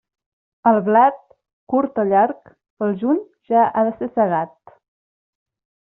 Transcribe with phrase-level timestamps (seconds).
[0.69, 1.19] El blat,
[1.73, 2.51] curt o llarg,
[2.83, 4.77] pel juny ja ha de ser segat.